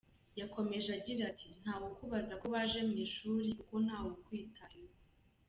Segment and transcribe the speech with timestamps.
[0.39, 4.95] Yakomeje agira ati “Ntawe ukubaza ko waje mu ishuri kuko ntawe ukwitayeho.